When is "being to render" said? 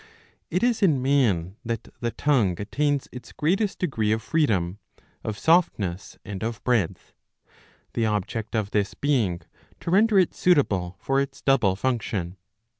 8.95-10.17